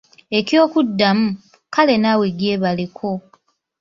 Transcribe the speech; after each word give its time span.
Eky'okuddamu 0.37 1.27
“kale 1.73 1.95
naawe 2.01 2.25
gyebaleko”. 2.39 3.09